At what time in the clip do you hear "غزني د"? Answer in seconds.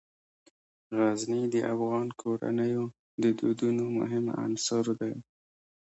0.97-1.55